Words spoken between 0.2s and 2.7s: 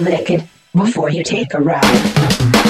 it before you take a ride.